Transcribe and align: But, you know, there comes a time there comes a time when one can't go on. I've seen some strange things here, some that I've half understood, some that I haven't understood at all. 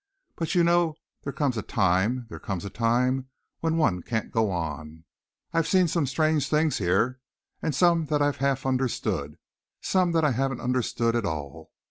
But, 0.35 0.55
you 0.55 0.63
know, 0.63 0.95
there 1.23 1.31
comes 1.31 1.57
a 1.57 1.61
time 1.61 2.25
there 2.27 2.39
comes 2.39 2.65
a 2.65 2.71
time 2.71 3.29
when 3.59 3.77
one 3.77 4.01
can't 4.01 4.31
go 4.31 4.49
on. 4.49 5.03
I've 5.53 5.67
seen 5.67 5.87
some 5.87 6.07
strange 6.07 6.49
things 6.49 6.79
here, 6.79 7.19
some 7.69 8.07
that 8.07 8.19
I've 8.19 8.37
half 8.37 8.65
understood, 8.65 9.37
some 9.79 10.13
that 10.13 10.25
I 10.25 10.31
haven't 10.31 10.59
understood 10.59 11.15
at 11.15 11.27
all. 11.27 11.69